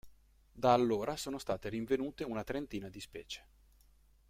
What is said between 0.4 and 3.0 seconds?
Da allora sono state rinvenute una trentina di